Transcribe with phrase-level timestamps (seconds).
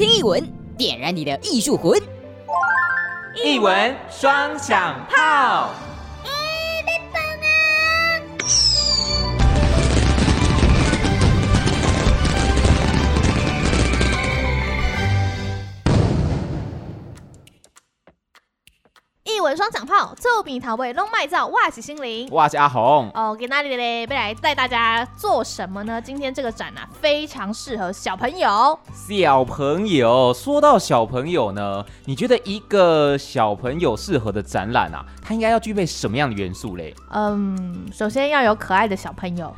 [0.00, 0.42] 听译文，
[0.78, 2.00] 点燃你的艺术魂。
[3.44, 5.74] 译文双响炮。
[19.40, 24.06] 艺文双响炮，作品陶味弄麦造，哇喜心灵，哇是阿红哦，给哪里嘞？
[24.06, 25.98] 未来带大家做什么呢？
[25.98, 28.78] 今天这个展啊，非常适合小朋友。
[28.92, 36.94] 小朋友，说到小朋友呢，你觉得一个小朋友适合的展览啊，它应该要具备什么样的元素嘞？
[37.10, 39.56] 嗯，首先要有可爱的小朋友。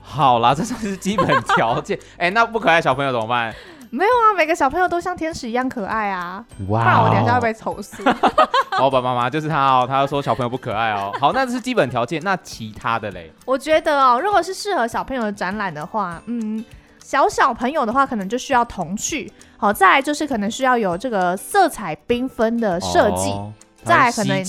[0.00, 1.98] 好啦，这算是基本条件。
[2.16, 3.54] 哎、欸，那不可爱小朋友怎么办？
[3.94, 6.44] 没有啊，每个小朋友都像天使一样可爱啊！
[6.68, 8.02] 哇，不然我等一下会被投诉。
[8.76, 11.12] 爸爸妈妈就是他哦，他说小朋友不可爱哦。
[11.20, 13.32] 好，那这是基本条件，那其他的嘞？
[13.44, 16.64] 我觉得哦，如果是适合小朋友的展览的话，嗯，
[16.98, 19.30] 小小朋友的话可能就需要童趣。
[19.56, 23.30] 好，再来就是可能需要有这个色彩缤纷的设计。
[23.30, 23.52] 哦、
[23.84, 24.42] 再来可能？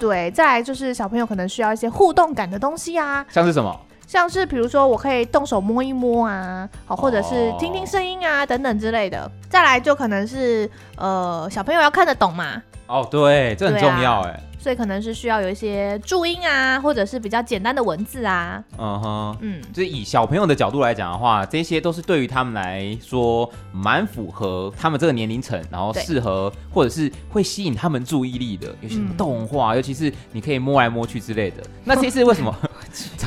[0.00, 3.78] 对，再来就是小朋友可能需要一些互动感的东西啊，像是什么？
[4.06, 9.30] 像是比如说，我可以动手摸一摸啊，好，或者是听听声音啊，等等之类的。
[9.50, 12.62] 再来就可能是呃，小朋友要看得懂嘛。
[12.86, 14.40] 哦，对，这很重要哎。
[14.66, 18.60] 所以可能是需要有一些注音啊，或者是比较简单的文字啊。
[18.76, 31.62] 嗯哼，嗯，就是以小朋友的角度来讲的话，这些都是对于他们来说蛮符合他们这个年龄层，然后适合或者是会吸引他们注意力的，有些什么动画，嗯、尤其是你可以摸来摸去之类的。
[31.84, 32.52] 那 这次为什么？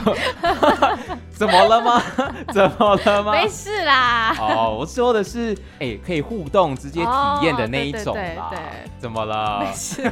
[1.32, 2.04] 怎么了吗？
[2.52, 3.32] 怎么了吗？
[3.32, 4.36] 没事啦。
[4.38, 8.22] 哦，我说的是，哎、欸，可以互动、直接体验的那一种啦。
[8.22, 9.62] 哦、对，对，对，对，怎么了？
[9.62, 10.12] 没事。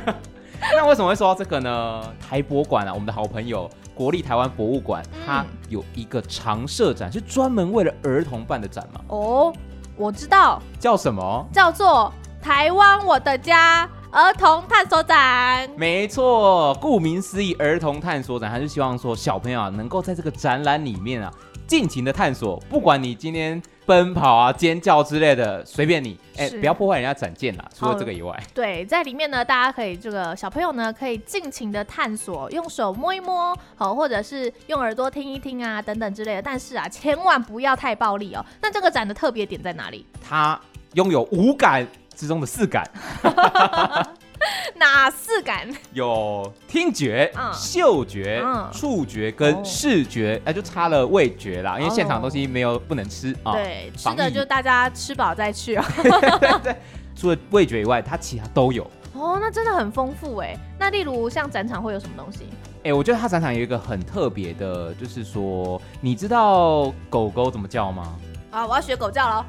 [0.76, 2.14] 那为什么会说到这个呢？
[2.20, 9.02] 台博馆啊，我们的好朋友国立台湾博物馆，嗯、它有一个常设展，是专门为了儿童办的展嘛？
[9.08, 9.54] 哦，
[9.96, 11.46] 我知道，叫什么？
[11.54, 15.70] 叫做台湾我的家儿童探索展。
[15.78, 21.32] 没错，顾名思义，儿童探索展，还是希望说小朋友啊，能够在这个展览里面啊，
[21.68, 23.62] 尽情的探索，不管你今天。
[23.88, 27.64] 奔跑啊，尖叫之类的，随便你，哎、欸，不要破坏人家展件啦。
[27.74, 36.42] 除了这个以外，对，在里面呢，大家可以这个小朋友呢，可以尽情的探索，用手摸一摸，好，或者是用耳朵听一听啊，等等之类的。
[36.42, 38.46] 但是啊，千万不要太暴力哦。
[38.62, 40.06] 那这个展的特别点在哪里？
[40.22, 40.60] 它
[40.96, 42.84] 拥有五感之中的四感。
[44.76, 45.68] 哪四感？
[45.94, 51.80] 有听觉、嗯、嗅觉、嗯、触觉跟视觉，哎、哦，就差了味觉啦。
[51.80, 53.54] 因为现场东西没有不能吃啊。
[53.54, 55.86] 对，吃的就大家吃饱再去啊。
[55.98, 56.76] 对 对，
[57.16, 58.84] 除了味觉以外，它其他都有。
[59.14, 60.56] 哦，那真的很丰富哎。
[60.78, 62.48] 那例如像展场会有什么东西？
[62.84, 68.16] 哎，我觉得它展场有一个很特别的，就是说，你知道狗狗怎么叫吗？
[68.52, 69.46] 啊，我要学狗叫了。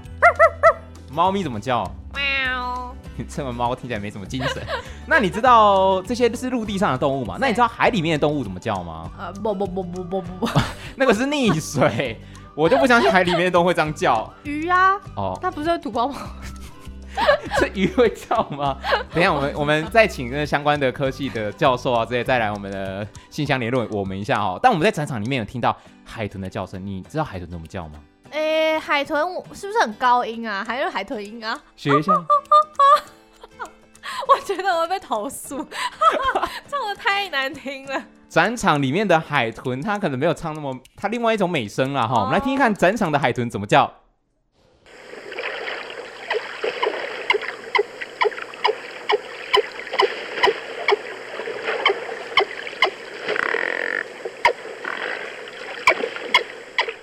[1.12, 1.84] 猫咪怎么叫？
[2.14, 2.94] 喵。
[3.28, 4.62] 这个猫听起来没什么精神。
[5.06, 7.36] 那你知道这些是陆地上的动物吗？
[7.40, 9.10] 那你知道海里面的动物怎么叫吗？
[9.18, 10.48] 呃，不不不不不不不，
[10.96, 12.20] 那个是溺水。
[12.54, 14.28] 我就不相信海里面的动物会这样叫。
[14.42, 14.94] 鱼啊？
[15.14, 16.18] 哦，它不是会吐泡泡？
[17.56, 18.76] 这鱼会叫吗？
[19.12, 24.58] 等一下，我们我们再请那相关的科系的教授啊，这些再来我们的信箱联络我们一下哦。
[24.60, 28.00] 但我们在展场里面有听到海豚的叫声，你知道海豚怎么叫吗？
[28.30, 30.64] 哎，海豚是不是很高音啊？
[30.66, 31.60] 还是海豚音啊？
[31.76, 32.12] 学一下。
[34.28, 35.56] 我觉得我会被投诉，
[36.68, 38.02] 唱的太难听了。
[38.28, 42.14] 展场里面的海豚，它可能没有唱那么，它另外一种美声啦哈。
[42.14, 42.24] Oh.
[42.24, 43.90] 我们来听一看展场的海豚怎么叫。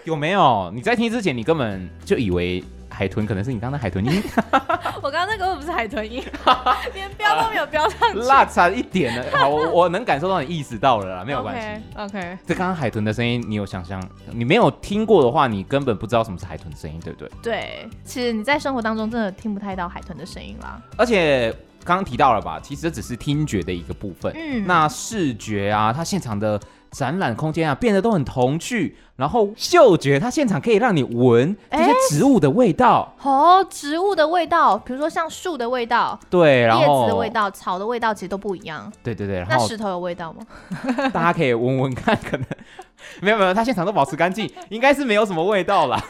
[0.05, 0.71] 有没有？
[0.73, 4.23] 你在听之前，你根本就以为海豚可能是你刚刚的海豚音。
[5.01, 6.23] 我刚刚那根本不是海豚音，
[6.93, 8.19] 连标都没有标上去。
[8.19, 9.23] 落差一点呢。
[9.33, 11.83] 好，我我能感受到你意识到了啦，没有关系。
[11.97, 12.37] OK.
[12.45, 14.01] 这刚刚海豚的声音，你有想象？
[14.31, 17.29] 你没有听过的话，你根本不知道什么是海豚的声音，对不对？
[17.41, 20.79] 对，其实你在生活当中真的听不太到海豚的声音啦。
[20.97, 21.53] 而且
[21.85, 24.33] 刚刚提到了吧，其实这只是听觉的一个部分。
[24.35, 26.59] 嗯，那视觉啊，它现场的。
[26.91, 28.95] 展览空间啊，变得都很童趣。
[29.17, 33.13] 然后嗅觉，它现场可以让你闻这些植物的味道。
[33.21, 38.89] 哦，植物的味道，比如说像树的味道，对，然后叶子的味道、草的味道其实都不一样。
[39.03, 40.45] 对对对，那石头有味道吗？
[41.11, 42.45] 大家可以闻闻看，可能
[43.19, 46.01] 没有没有，它现场都保持干净，应该是没有什么味道啦。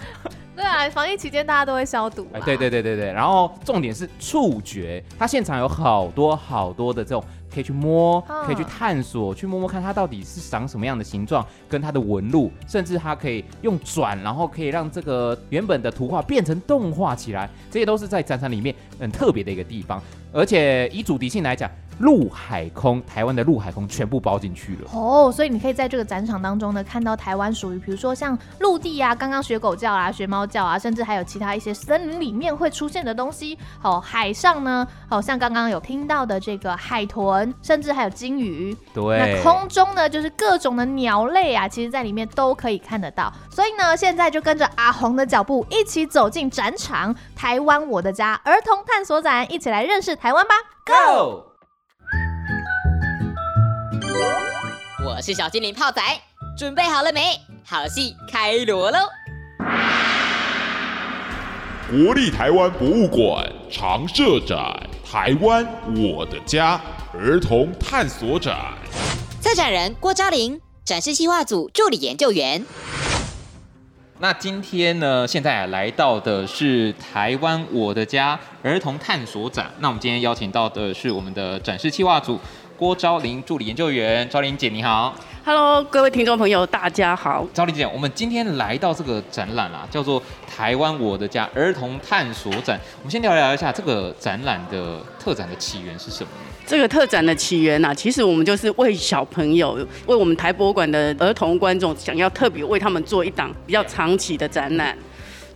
[0.55, 2.25] 对啊，防疫期间大家都会消毒。
[2.31, 3.11] 哎，对对对对对。
[3.11, 7.23] 然后重点是触觉，它现场有好多好多的这种
[7.53, 20.01] 可以去摸，可以去探索，去摸摸看它到底是长什么样的形状，跟它的纹路，甚至它可以用转，然后可以让这个原本的图画变成动画起来，这些都是在展场里面很特别的一个地方。
[20.31, 21.69] 而且以主题性来讲。
[21.99, 33.57] 陆海空，台湾的陆海空全部包进去了哦，所以你可以在这个展场当中呢，看到台湾属于，比如说像陆地啊，刚刚学狗叫啊，学猫叫啊，甚至还有其他一些森林里面会出现的东西。
[33.81, 38.75] 哦，海上呢，好像刚刚有听到的这个海豚，甚至还有鲸鱼。
[38.93, 43.31] 对，那空中呢，就是各种的鸟类啊，其实在里面都可以看得到。
[43.49, 50.53] 所以呢，现在就跟着阿红的脚步，一起走进展场——台湾我的家儿童探索展，一起来认识台湾吧
[50.85, 51.54] ！Go。
[55.15, 56.01] 我是小精灵泡仔，
[56.57, 57.39] 准备好了没？
[57.63, 58.97] 好戏开锣喽！
[61.89, 64.57] 国立台湾博物馆常设展
[65.09, 65.65] 《台湾
[65.95, 66.77] 我的家》
[67.17, 68.73] 儿童探索展，
[69.39, 72.65] 策展人郭昭玲，展示计划组助理研究员。
[74.19, 79.71] 那今天呢，现在来到的是《台湾我的家》儿童探索展。
[79.79, 82.37] 那我们今天邀请到的是我们的展示计划组。
[82.77, 87.47] 郭昭玲助理研究员，昭玲姐你好，Hello，各位听众朋友，大家好。
[87.53, 92.77] 昭玲姐，我们今天来到这个展览啊，叫做《台湾我的家儿童探索展》。
[92.99, 96.51] 我们先聊聊一下这个展览的特展的起源是什么呢？
[96.67, 104.97] 这个特展的起源啊，其实我们就是为小朋友，为我们台博馆的儿童观众，想要特别为他们做一档比较长期的展览。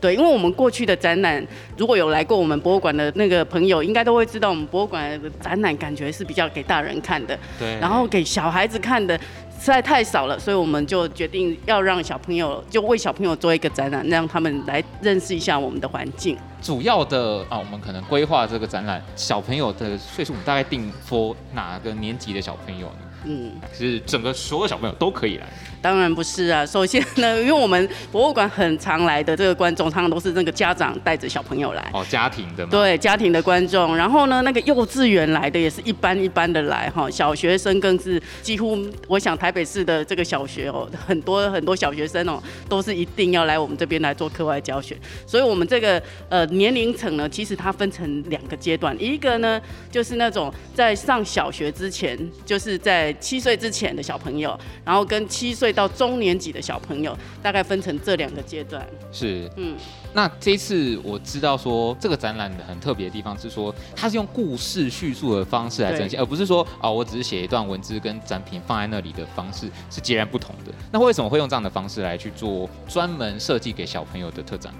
[0.02, 1.46] 对，因为我们过去的展览，
[1.78, 16.38] 如果有来过我们博物馆的那个朋友，应该都会知道，我们博物馆的展览感觉是比较给大人看的，对，然后给小孩子看的实在太少了，所以我们就决定要让小朋友，就为小朋友做一个展览，让他们来认识一下我们的环境。
[16.62, 23.09] 主要的啊，我们可能规划这个展览，小朋友的岁数，我们大概定 for 哪个年级的小朋友呢？
[23.26, 25.46] 嗯，是整个所有小朋友都可以来。
[25.82, 31.90] 当然不是啊，首先呢， 因为我们博物馆很常来的这个观众，常常都是那个家长带着小朋友来。
[31.94, 32.70] 哦，家庭的吗？
[32.70, 33.96] 对，家庭的观众。
[33.96, 38.78] 然后呢，那个幼稚园来的也是一般一般的来哈，小学生更是几乎，
[39.08, 44.98] 我想台北市的这个小学哦，很多很多小学生哦，都是一定要来我们这边来做课外教学。
[45.26, 55.70] 所以，我们这个呃年龄层呢，其实它分成两个阶段，一个呢就是那种在上小学之前，就是在七岁之前的小朋友，然后跟七岁。
[55.80, 58.86] 到中年级的小朋友，大概分成这两个阶段。
[59.14, 59.78] 是，嗯，
[60.14, 70.74] 那这一次我知道说这个展览的很特别的地方是说，它是用故事叙述的方式来呈现，而不是说啊，我只是写一段文字跟展品放在那里的方式是截然不同的。
[70.92, 74.74] 那为什么会用这样的方式来去做专门设计给小朋友的特展？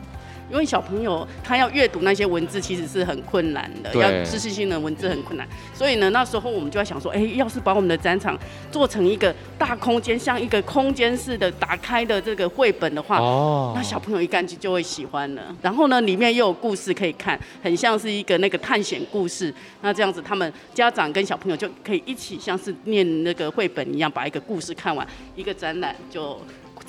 [0.52, 5.48] 因为小朋友他要阅读那些文字，其实是很困难的，要知识性的文字很困难。
[5.74, 8.38] 所以呢，那时候我们就在想说，哎，要是把我们的展场
[8.72, 15.56] 做成一个大空间，像一个空间式的打开的这个绘本的话，哦，那小朋友一看就就会喜欢了。
[15.62, 19.54] 然后呢，里面又有故事可以看，很像是一个那个探险故事。
[19.82, 26.40] 那这样子，他们家长跟小朋友就可以一起像是念那个绘本一样，把一个故事看完，一个展览就。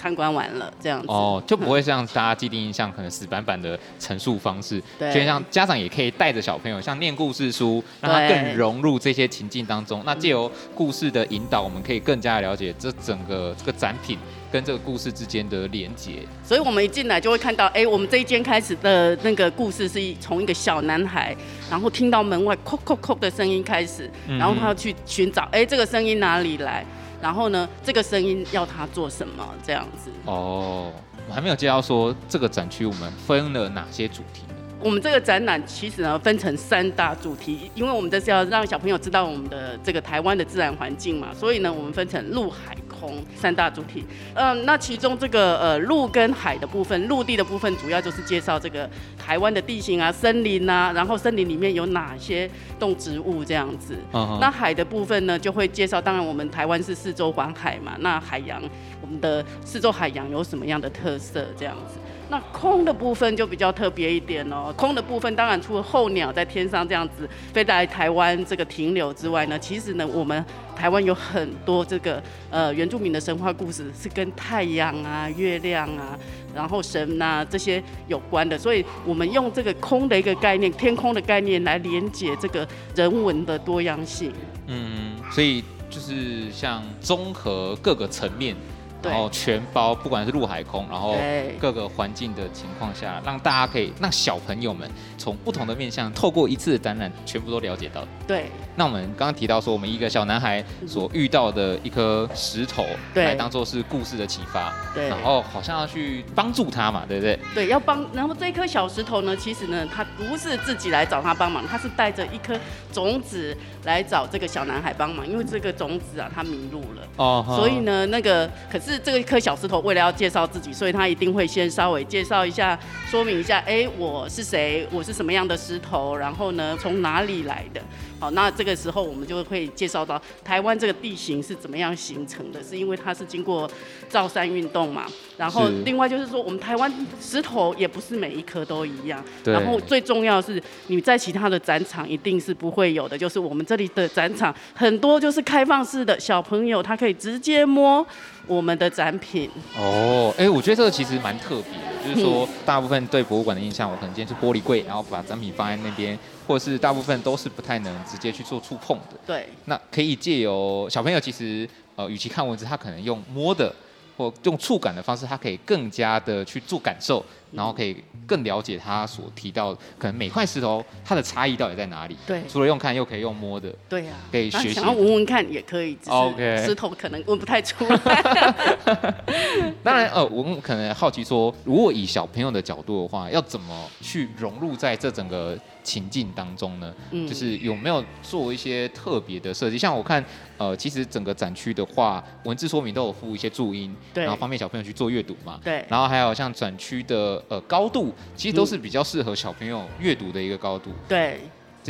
[0.00, 10.02] 参观完了这样子哦，就不会像大家既定印象可能死板板的陈述方式，对，就像家长也可以带着小朋友，像念故事书，让他更融入这些情境当中。
[10.06, 14.18] 那借由故事的引导，我们可以更加了解这整个这个展品
[14.50, 16.12] 跟这个故事之间的连接。
[16.42, 21.36] 所以我们一进来就会看到，哎，我们这一间开始的那个故事是从一个小男孩，
[21.70, 26.86] 然后听到门外叩叩叩的声音开始，然后他要去寻找，哎，这个声音哪里来？
[27.20, 29.46] 然后呢，这个声音要他做什么？
[29.62, 30.10] 这样子。
[30.24, 30.92] 哦，
[31.28, 34.42] 我还没有介绍说这个展区我们分了哪些主题。
[34.82, 44.04] 我们这个展览其实呢分成三大主题，因为我们这是要让小朋友知道我们的这个台湾的自然环境嘛，所以呢我们分成陆海空三大主体。
[44.34, 48.88] 嗯，那其中这个呃陆跟海的部分，陆地的部分主要就是介绍这个
[49.18, 53.96] 台湾的地形啊、森林啊，然后森林里面有哪些动植物这样子。
[54.12, 54.38] Uh-huh.
[54.38, 58.62] 那海的部分呢就会介绍，当然我们台湾是四周环海嘛，那海洋
[59.00, 61.98] 我们的四周海洋有什么样的特色这样子。
[62.30, 64.72] 那空的部分就比较特别一点哦。
[64.76, 70.44] 空的部分当然除了候鸟在天上这样子飞在台湾这个停留之外呢，其实呢，我们
[70.76, 76.16] 台湾有很多这个呃原住民的神话故事是跟太阳啊、月亮啊，
[76.54, 78.56] 然后神啊这些有关的。
[78.56, 84.32] 所以我们用这个空的一个概念，天空的概念来连接这个人文的多样性。
[84.68, 88.54] 嗯，所以就是像综合各个层面。
[89.02, 91.16] 然后全包，不管是陆海空，然后
[91.58, 98.06] 各个环境的情况下，让大家可以让小朋友们从不同的面向，透过一次的展览，全部都了解到。
[98.26, 98.46] 对。
[98.76, 104.72] 那我们刚刚提到说，我们一个小男孩所遇到的一颗石头，对，来当做是故事的启发。
[104.94, 105.08] 对。
[105.08, 107.38] 然后好像要去帮助他嘛，对不对？
[107.54, 108.06] 对，要帮。
[108.14, 112.58] 然后这一颗小石头呢，其实呢，他不是自己来找他帮忙，他是带着一颗
[112.90, 113.54] 种子
[113.84, 117.02] 来找这个小男孩帮忙，因为这个种子啊，他迷路了。
[117.16, 117.44] 哦。
[117.54, 122.78] 所以呢，那个可是这个一颗小石头为了要介绍自己，所以他一定会先稍微介绍一下，
[123.10, 124.86] 说明一下，哎，我是谁？
[124.90, 126.16] 我是什么样的石头？
[126.16, 127.80] 然后呢，从哪里来的？
[128.18, 133.70] 好，那这个时候我们就会介绍到台湾这个地形是怎么样形成的，是因为它是经过
[134.10, 135.06] 造山运动嘛。
[135.38, 139.24] 然后另外就是说，我们台湾石头也不是每一颗都一样。
[139.42, 139.54] 对。
[139.54, 148.06] 然后最重要是，你在其他的展场一定是不会有的，就是我们这里的展场很多就是开放式的，小朋友他可以直接摸
[148.46, 149.50] 我们的展品。
[149.76, 156.18] 哦，哎，我觉得这个其实蛮特别的，就是说大部分对博物馆的印象，我可能今天是玻璃柜，然后把展品放在那边。
[156.48, 159.16] 或者是大部分都是不太能直接去做触碰的。
[159.24, 159.46] 对。
[159.66, 163.72] 那可以借由小朋友，其实呃，与其看文字，他可能用摸的
[164.20, 167.24] 或用触感的方式，他可以更加的去做感受。
[167.52, 167.96] 然后可以
[168.28, 172.16] 更了解他所提到，可能每块石头它的差异到底在哪里？
[172.24, 173.74] 对，除了用看，又可以用摸的。
[173.88, 174.72] 对呀，可以学习。
[174.72, 175.98] 想要闻闻看也可以。
[176.06, 176.64] OK。
[176.64, 177.96] 石头可能闻不太出来。
[179.82, 185.58] 当然，呃，我们可能好奇说，如果以小朋友的角度的话，要怎么去融入在这整个
[185.90, 186.94] 情境当中呢？
[187.10, 187.26] 嗯。
[187.26, 189.76] 就是有没有做一些特别的设计？
[189.76, 190.24] 像我看，
[190.58, 195.58] 呃，其实整个展区的话，文字说明都有附一些注音，对，然后方便小朋友去做阅读嘛。
[195.64, 195.84] 对。
[195.88, 197.42] 然后还有像展区的。
[197.48, 200.90] 呃，高度其实都是比较适合小朋友阅读的一个高度。
[201.08, 201.40] 对。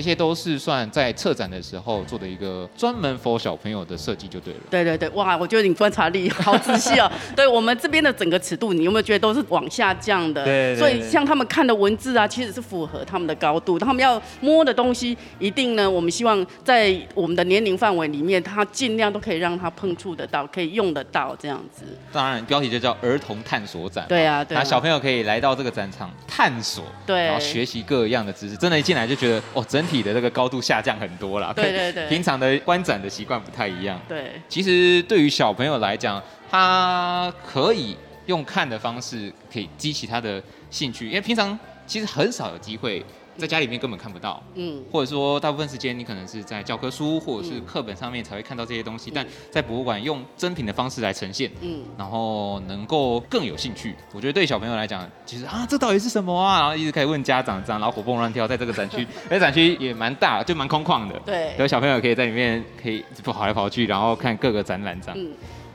[0.01, 4.61] 这些都是算在策展的时候做的一个专门 for 小朋友的设计就对了。
[4.71, 7.13] 对对对，哇，我觉得你观察力好仔细哦。
[7.37, 10.43] 对我们这边的整个尺度，你有没有觉得都是往下降的？
[10.43, 10.79] 对，对，对。
[10.79, 13.79] 所以像他们看的文字啊，其实是符合他们的高度。
[13.79, 21.85] 他们要摸的东西，一定呢，我们希望在我们的年龄范围里面，他尽量都可以让他碰触得到，可以用得到这样子。
[22.11, 24.07] 当然，标题就叫儿童探索展。
[24.09, 24.63] 对啊，对啊。
[24.63, 28.57] 那小朋友可以来到这个展场探索，对，然后学习各样的知识。
[28.57, 30.61] 真的，一进来就觉得哦，整体的这个高度。
[30.61, 33.99] 下降很多了，对对对，平常的观展的习惯不太一样。
[34.07, 43.05] 对，其实对于小朋友来讲，他可以用看的方式可以激起他的兴趣，因为平常其实很少有机会。
[43.37, 53.95] 在家里面根本看不到，嗯，或者说大部分时间你可能是在教科书或者是课本上面才会看到这些东西，嗯、但在博物馆用真品的方式来呈现，嗯，然后能够更有兴趣。
[54.13, 56.61] 我觉得对小朋友来讲，其实啊，这到底是什么啊？
[56.61, 65.17] 然后一直可以问家长，这样然后活蹦乱跳，在这个展区，而 且展区也蛮大，就蛮空旷的，对，有小朋友可以在里面可以跑来跑去，然后看各个展览这样。
[65.19, 65.33] 嗯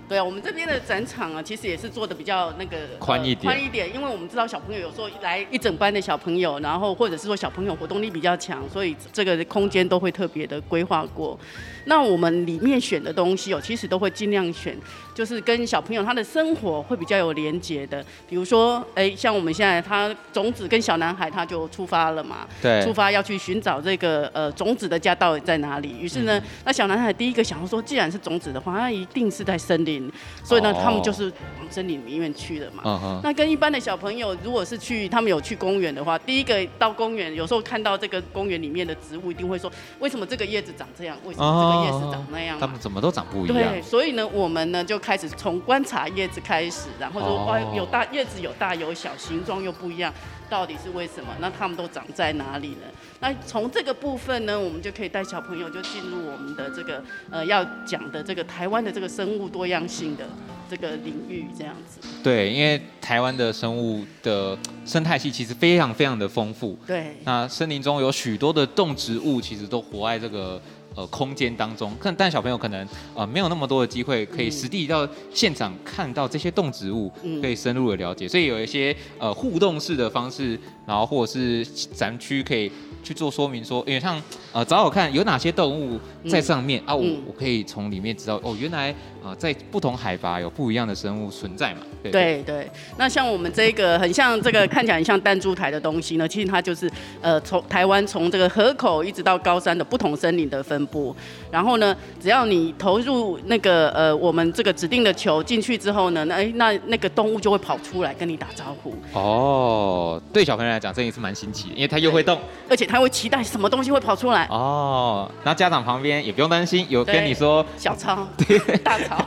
[0.08, 11.38] 对啊，我们这边的展场啊，其实也是做的比较那个宽一点，宽一点，因为我们知道小朋友有时候来一整班的小朋友，然后或者是说小朋友活动力比较强，所以这个空间都会特别的规划过。
[11.86, 14.76] 那我们里面选的东西哦，其实都会尽量选，
[15.14, 18.04] 就是跟小朋友他的生活会比较有连结的。
[18.28, 25.96] 比如说，哎，像我们现在他种子跟小男孩他就出发了嘛，对，出发要去寻找这个呃种子的家到底在哪里。
[26.00, 29.95] 于是呢，嗯、那小男孩第一个想要说，既然是种子的话，那一定是在森林，
[30.44, 32.82] 所以呢，他们就是往森林里面去了嘛。
[32.84, 41.18] 哦、那跟一般的小朋友，如果是去他们有去公园的话，第一个到公园，有时候看到这个公园里面的植物，一定会说，为什么这个叶子长这样？
[41.26, 41.86] 为什么这个？
[41.86, 43.58] 叶子长那样，他们怎么都长不一样。
[43.58, 50.14] 对，所以呢，我们呢就开始从观察叶子开始，然后说，哦，有大叶子有大有小，形状又不一样，
[50.50, 51.36] 到底是为什么？
[51.40, 52.88] 那它们都长在哪里呢？
[53.20, 60.26] 那从这个部分呢，我们就可以带小朋友就进入我们的这个呃要讲的这个台湾的这个生物多样性的
[60.70, 62.00] 这个领域，这样子。
[62.24, 66.78] 对，因为台湾的生物的生态系其实非常非常的丰富。
[66.86, 67.16] 对。
[67.24, 70.62] 那森林中有许多的动植物，其实都活在这个。
[70.96, 82.72] 呃，空间当中，看，但小朋友可能呃没有那么多的机会可以实地到现场看到这些动植物，嗯、可以深入的了解，所以有一些呃互动式的方式，然后或者是展区可以
[83.06, 84.20] 去做说明说，因为像
[84.52, 88.90] 呃找我看有哪些动物在上面、嗯、啊，我我可以从里面知道哦，原来
[89.22, 91.82] 啊、呃、在不同海拔有不一样的生物存在嘛。
[92.02, 96.90] 对对，对，那像我们这个很像这个看起来很像弹珠台的东西呢，其实它就是
[97.22, 100.84] 呃从台湾从这个河口一直到高山的不同森林的分。
[100.86, 101.16] 布。
[101.52, 108.94] 然后呢，只要你投入那个呃我们这个指定的球进去之后呢，那那那个动物就会跑出来跟你打招呼。
[109.14, 114.48] 哦，对小朋友来讲，这也是蛮新奇的，因为它又会动，而且他会期待什么东西会跑出来。
[114.50, 119.18] 哦，然后家长旁边也不用担心，有跟你说小超， 对，大超。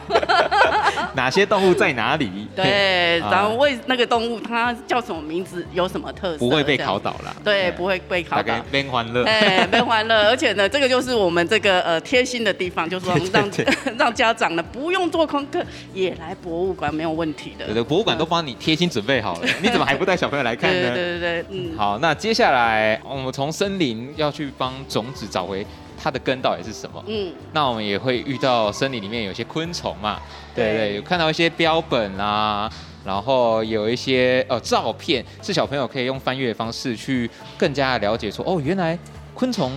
[1.15, 2.49] 哪些动物在哪里？
[2.57, 6.39] 对，然后为那个动物它叫什么名字，有什么特色？
[6.39, 7.37] 不会被考倒了。
[7.45, 8.55] 对，不会被考倒。
[8.71, 9.25] 边欢乐。
[9.25, 10.29] 哎，边欢乐。
[10.31, 13.51] 而且呢，这个就是我们这个呃贴心的地方，就是说让
[13.99, 17.67] 让家长呢不用做功课也来博物馆没有问题的。
[17.67, 20.95] 对对，博物馆都帮你贴心准备好了，你怎么还不带小朋友来看呢？
[20.95, 21.77] 对对对，嗯。
[21.77, 25.67] 好，那接下来我们从森林要去帮种子找回。
[26.01, 27.03] 它的根到底是什么？
[27.09, 30.21] 嗯，那我们也会遇到森林里面有些昆虫嘛，
[30.55, 32.71] 对对，有看到一些标本啊，
[33.05, 38.97] 然后有一些呃照片，是小朋友可以用翻阅的方式去更加了解说，哦，原来
[39.35, 39.73] 昆虫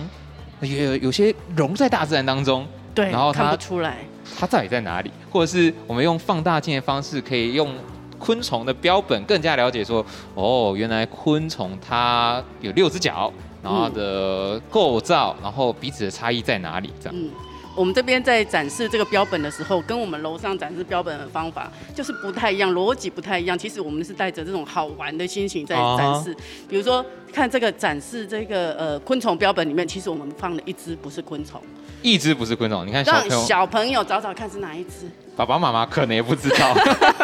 [0.60, 3.96] 也有有些融在大自然当中，对，然后看不出来
[4.38, 7.74] 它到底在哪里，或者是我们用放大镜的方式，可以用
[8.20, 13.32] 昆虫的标本更加了解说，哦，原来昆虫它有六只脚。
[13.62, 16.90] 然后它的构造，然后彼此的差异在哪里？
[17.00, 17.14] 这样。
[17.16, 17.30] 嗯，
[17.74, 23.56] 我们这边在展示这个标本的时候，跟我们楼上展示标本的方法就是不太一样，逻辑不太一样。
[23.58, 26.36] 其实我们是带着这种好玩的心情在展示。
[26.68, 31.62] 比如说，看这个展示这个呃昆虫标本里面，其实我们放了一只不是昆虫，
[32.02, 32.86] 一只不是昆虫。
[32.86, 35.08] 你看小朋友，让小朋友找找看是哪一只。
[35.34, 36.74] 爸爸妈妈可能也不知道，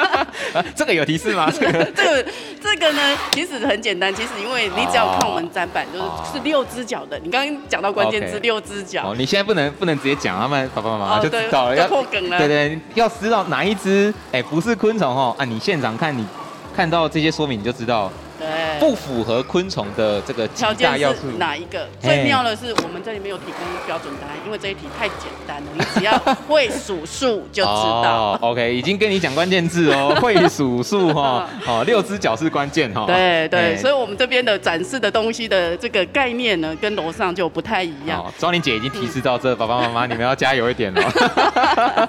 [0.75, 1.51] 这个有提示吗？
[1.53, 2.25] 这个这个
[2.63, 4.13] 这个呢，其实很简单。
[4.15, 7.19] 其实因为你只要看我们展板，就是是六只脚的。
[7.19, 9.11] 你刚刚讲到关键字六只脚。
[9.11, 11.77] 哦，你现在不能不能直接讲，他们爸爸妈妈就知道了。
[11.77, 12.39] 要破梗了。
[12.39, 15.45] 对对，要知道哪一只哎不是昆虫哦啊！
[15.45, 16.27] 你现场看你
[16.75, 18.11] 看到这些说明你就知道。
[18.39, 21.89] 对，不符合昆虫的这个几大要素哪一个？
[22.01, 26.17] 最妙的是我们这里没有提供标准答案，因为这一题太简单了，你只要
[26.47, 28.33] 会数数就知道。
[28.33, 33.05] 哦、OK，已经跟你讲关键字哦， 会数数哈，哦， 六只脚是关键哈。
[33.07, 38.25] 对对，所以我们这边的展示的东西的这个概念呢，跟楼上就不太一样。
[38.39, 42.09] 庄玲姐已经提示到这，爸爸妈妈你们要加油一点哦。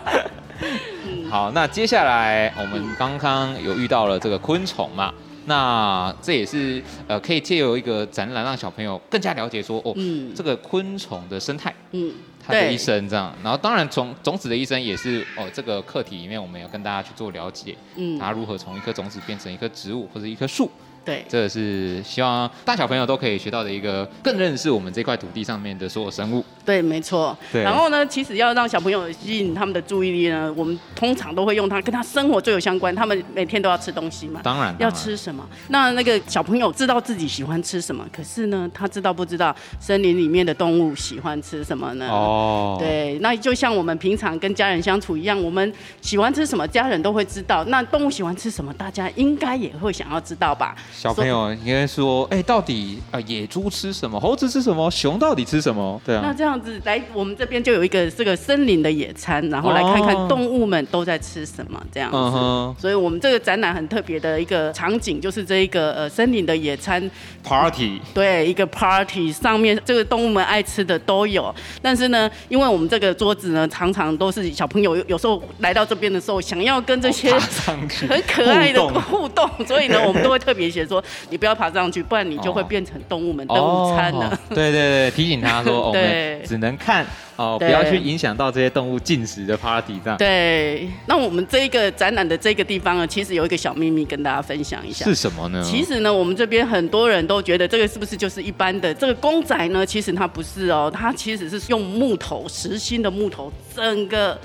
[1.30, 5.12] 好，那接下来我们刚刚有遇到了这个昆虫嘛。
[5.50, 12.14] 那这也是呃，可以借由一个展览，让小朋友更加了解说哦，嗯，这个昆虫的生态，嗯，
[12.46, 13.34] 它的一生这样。
[13.44, 20.70] 然后当然从种子的一生也是哦，这个课题里面我们要跟大家去做了解，嗯，它如何从一颗种子变成一棵植物或者一棵树。
[21.04, 26.46] 对，这个是希望大小朋友都可以学到的一个，更认识我们这块土地上面的所有生物。
[26.70, 27.36] 对，没错。
[27.52, 27.64] 对。
[27.64, 32.94] 然后呢，其实要让小朋友吸引他们的注意力呢，我们通常都会用它跟他生活最有相关。
[32.94, 34.40] 他们每天都要吃东西嘛。
[34.44, 34.76] 当然。
[34.78, 35.44] 要吃什么？
[35.70, 42.08] 那那个小朋友知道自己喜欢吃什么，可是呢，他知道不知道森林里面的动物喜欢吃什么呢？
[42.08, 42.78] 哦。
[42.80, 47.64] 对，那就像我们平常跟家人相处一样，我们喜欢吃什么，家人都会知道。
[47.66, 50.76] 那动物喜欢吃什么，大家应该也会想要知道吧？
[50.94, 54.20] 小朋友应该说，哎、欸，到底啊，野猪吃什么？
[54.20, 54.92] 猴子吃什么？
[54.92, 56.00] 熊到底吃什么？
[56.06, 56.22] 对啊。
[56.22, 62.18] 那这样子来，我们这边就有一个这个森林的野餐，然后来看看动物们都在吃什么这样子。
[62.18, 67.10] 哦、所以，我们这个展览很特别的一个场景，就是这一个呃森林的野餐
[67.44, 68.00] party。
[68.14, 71.54] 对，一个 party 上面这个动物们爱吃的都有。
[71.82, 77.88] 但是呢，因为我们这个桌子呢，常常都是小朋友有时候来到这边的时候，想要跟这些很
[78.28, 81.04] 可爱的互动，所以呢， 我们都会特别写说。
[81.30, 84.38] 你不要爬上去，不然你就会变成动物们的午餐了。
[84.50, 90.18] 对对对，提醒他说， 我们只能看哦，不要去影响到这些动物进食的 party 这样。
[90.18, 95.06] 对，那我们这一个展览的这个地方呢，其实有一个小秘密跟大家分享一下。
[95.06, 95.64] 是什么呢？
[95.64, 99.86] 其实呢，我们这边很多人都觉得这个是不是就是一般的这个公仔呢？
[99.86, 104.36] 其实它不是哦，它其实是用木头，实心的木头，整个。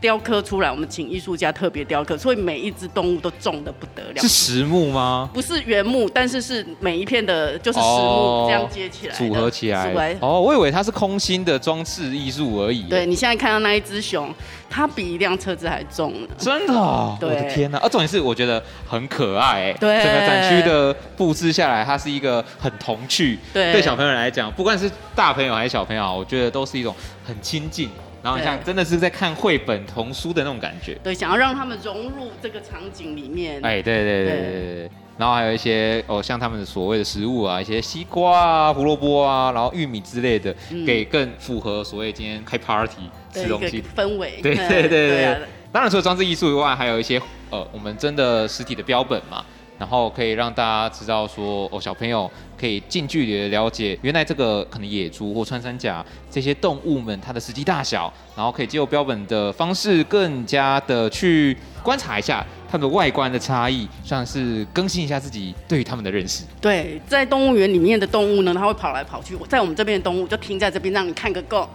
[0.00, 4.20] 雕刻出来，我们请艺术家特别雕刻，所以每一只动物都重的不得了。
[4.20, 5.28] 是实木吗？
[5.34, 10.16] 不是原木，但是是每一片的，就是实木这样接起来组合起来。
[10.20, 12.82] 哦，我以为它是空心的装饰艺术而已。
[12.84, 14.32] 对，你现在看到那一只熊，
[14.70, 16.28] 它比一辆车子还重呢。
[16.38, 17.16] 真的？
[17.18, 17.28] 对。
[17.28, 17.78] 我的天哪！
[17.78, 19.72] 啊，重点是我觉得很可爱。
[19.80, 20.02] 对。
[20.02, 23.38] 整个展区的布置下来，它是一个很童趣。
[23.52, 23.72] 对。
[23.72, 26.94] 对小朋友来讲，不管是大朋友还是小朋友，我觉得都是一种
[27.26, 27.90] 很亲近。
[28.22, 33.64] 然后像真的是在看绘本童书的那种感觉，对，想要让他们融入这个场景里面。
[33.64, 34.90] 哎，对对对对对。
[35.16, 40.54] 然后还有一些哦，像他们的所谓的食物啊，一些西瓜啊、胡萝卜啊，然后玉米之类的，
[40.86, 44.38] 给更符合所谓今天开 party 吃东西氛围。
[44.42, 45.38] 对对对对。
[45.72, 49.44] 当然除了装置艺术以外，还有一些呃，我们真的实体的标本嘛。
[49.78, 66.42] 然后可以让大家知道说，哦，小朋友可以近距离的了解，原来这个可能野猪或穿山甲这些动物们它的实际大小，然后可以借由标本的方式，更加的去观察一下它们的外观的差异，算是更新一下自己对于它们的认识。
[66.60, 71.68] 对，在动物园里面的动物呢，它会跑来跑去，在我们这边的动物就停在这边，让你看个够。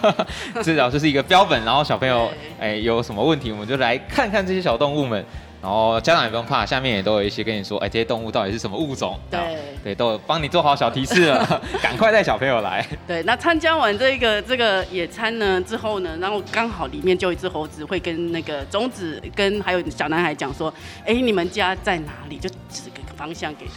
[0.62, 5.24] 至少这是一个标本，然后小朋友哎有什么问题，我们就来看看这些小动物们。
[5.66, 9.18] 然后家长也不用怕，下面也都有一些跟你说，哎，这些动物到底是什么物种？
[9.28, 12.86] 对对，都有帮你做好小提示了， 赶快带小朋友来。
[13.04, 20.72] 对，那参加完这个这个野餐呢之后呢，然后刚好里面就有一只猴子会跟那个种子跟还有小男孩讲说，
[21.04, 22.38] 哎，你们家在哪里？
[22.38, 23.72] 就指个方向给他。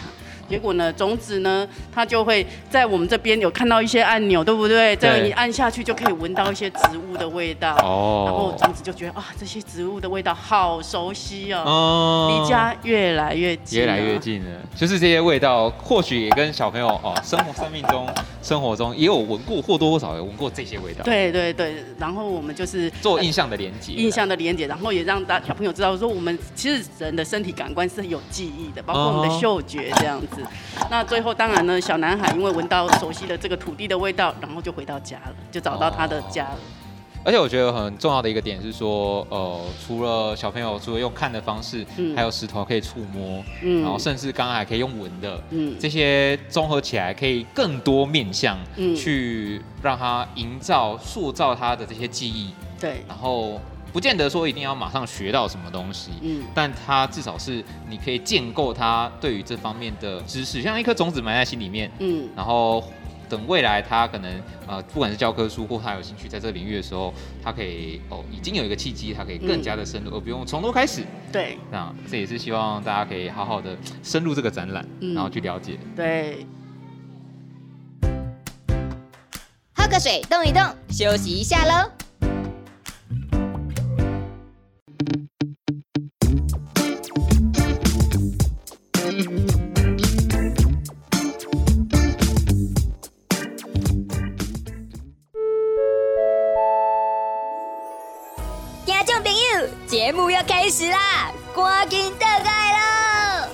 [0.49, 4.95] 结果呢，种子呢，它就会在我们这边有看到一些按钮，对不对？
[4.95, 7.75] 这样一按下去就可以闻到一些植物的味道。
[7.83, 8.23] 哦。
[8.25, 11.63] 然后种子就觉得啊，这些植物的味道好熟悉哦。
[11.65, 12.41] 哦。
[12.43, 13.79] 离家越来越近。
[13.79, 14.59] 越来越近了。
[14.75, 18.07] 就是这些味道，或许也跟小朋友哦，生活生命中、
[18.41, 21.03] 生活中也有闻过，或多或少有闻过这些味道。
[21.03, 21.83] 对对对。
[21.99, 23.93] 然后我们就是做印象的连接。
[23.93, 30.38] 印象的连接，然后也让大小朋友知道说，我们其实人的身体感官是有记忆的，包括我们的嗅觉这样子。
[30.89, 36.57] 那最后当然呢，小男孩因为闻到熟悉的这个土地的味道，然后就回到家了，就找到他的家了。
[37.25, 53.59] 而且我觉得很重要的一个点是说，呃，除了小朋友除了用看的方式，嗯、还有石头可以触摸，嗯，然后甚至刚刚还可以用闻的，嗯，这些综合起来可以更多面向，嗯，去让他营造、塑造他的这些记忆，对，然后。
[53.91, 62.83] 不见得说一定要马上学到什么东西，嗯，但它至少是你可以建构他对于这方面的知识，像一颗种子埋在心里面，嗯，然后
[63.27, 71.03] 等未来他可能呃不管是教科书或他有兴趣在这个领域的时候，他可以哦已经有一个契机，他可以更加的深入，嗯、而不用从头开始。
[71.31, 75.77] 对，那这也是希望大家可以好好的深入这个展览，嗯、然后去了解。
[75.95, 76.45] 对，
[79.75, 82.08] 喝个水，动一动，休息一下喽。
[100.69, 103.49] 开始啦，赶紧打开喽。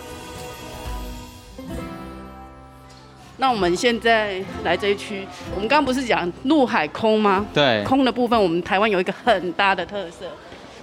[3.37, 5.25] 那我们现在来这一区，
[5.55, 7.45] 我们刚刚不是讲陆海空吗？
[7.53, 10.25] 对，空的部分，我们台湾有一个很大的特色，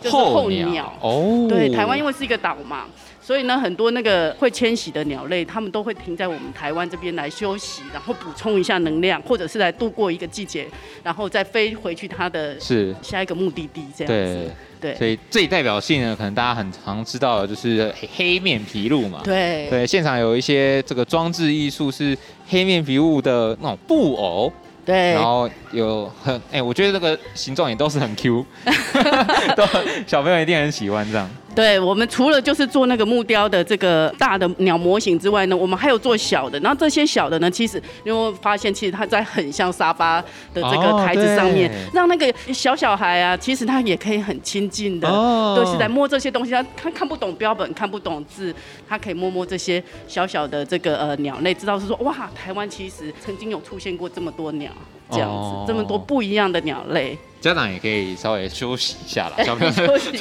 [0.01, 0.69] 就是候鸟。
[0.71, 2.87] 鸟哦，对，台湾因为是一个岛嘛。
[3.21, 10.67] 所以呢，很多那个会迁徙的鸟类，它们都会停在我们台湾这边来休息，然后补充一下能量，或者是来度过一个季节，
[11.03, 14.51] 然后再飞回去它的是下一个目的地这样子。
[14.83, 19.21] 对，所以最代表性呢，可能大家很常知道的就是黑面皮鹭嘛。
[19.23, 22.19] 对对，现场有一些这个装置艺术是
[22.49, 24.53] 黑面皮鹭的那种布偶。
[24.85, 28.45] 对，然后有很哎、欸，我觉得这个形状也都是很 Q，
[29.57, 29.65] 都
[30.09, 31.31] 小朋友一定很喜欢这样。
[31.55, 36.59] 对，我们除了就是做那个木雕的这个大的鸟模型之外呢，我们还有做小的。
[36.61, 40.21] 然后这些小的呢，其实你会发现，其实它在很像沙发
[40.55, 46.53] 的这个台子上面，哦、让那个小小孩啊，其实他也可以很亲近的，哦、都是在摸这些东西。
[46.53, 48.55] 他他看不懂标本，看不懂字，
[48.89, 54.71] 他可以摸摸这些小小的这个呃鸟类，知道是说哇，台湾其实曾经有出现过这么多鸟。
[55.11, 59.45] 这样子，哦、这么多不一样的鸟类，家长也可以稍微休息一下啦。
[59.45, 60.13] 小朋友休息，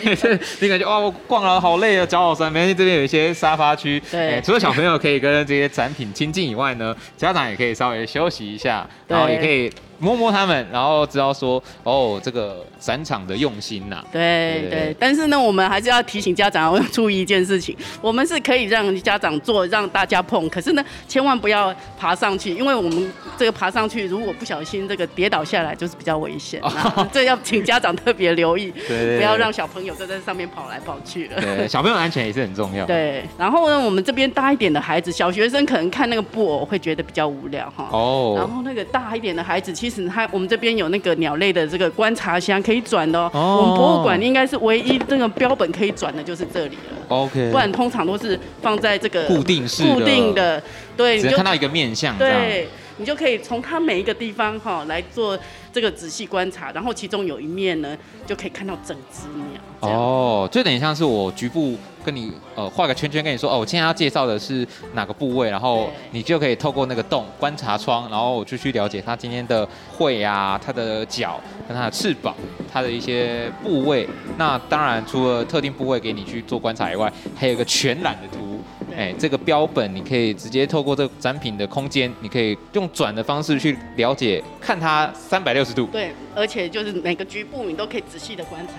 [0.60, 2.52] 你感觉哇，我逛了好累啊，脚好酸。
[2.52, 4.02] 没关系，这边有一些沙发区。
[4.10, 9.72] 对、欸，除了小朋友可以跟这些展品亲近以外呢，家长也可以稍微休息一下，然后也可以。
[10.02, 14.06] 摸摸他们，然后知道说哦，这个展场的用心呐、啊。
[14.12, 26.60] 对对，但是呢，我们还是要提醒家长要注意一件事情，我们是可以让家长做，让大家碰，可是呢，千万不要爬上去，因为我们这个爬上去，如果不小心这个跌倒下来，就是比较危险。
[26.64, 31.40] 哦、 这要请家长特别留意，对，不要让小朋友在这上面跑来跑去了。
[31.40, 32.86] 对，小朋友安全也是很重要。
[32.86, 37.88] 对，然后呢，我们这边大一点的孩子，小学生可能看那个布偶会觉得比较无聊哈。
[37.92, 38.36] 哦。
[38.38, 40.72] 然后那个大一点的孩子，其实他我们这边。
[40.72, 43.30] 有那个鸟类的这个观察箱可以转的哦。
[43.34, 47.06] 我们博物馆应该是唯一这个标本可以转的，就是这里了。
[47.10, 50.64] OK，不然通常都是放在这个固定式、固定的。
[50.96, 52.18] 对，你就看到一个面相。
[52.18, 55.38] 对，你就可以从它每一个地方哈来做
[55.74, 59.62] 这个仔细观察，然后其中有一面呢，就可以看到整只鸟。
[59.82, 61.78] 哦，就等于像是我局部。
[62.04, 72.36] 跟你呃画个圈圈，跟你说哦，我今天要介绍的是哪个部位，然后你就可以透过那个洞观察窗，然后我就去了解它今天的喙啊，它的脚跟它的翅膀，
[72.72, 74.08] 它的一些部位。
[74.38, 78.60] 那当然除了特定部位给你去做观察以外，还有一个全览的图，
[78.96, 85.86] 哎，这个标本你可以直接透过这个展品的空间，你可以用转的方式去了解，看它三百六十度。
[85.88, 88.74] 对，而且就是每个局部你都可以仔细的观察。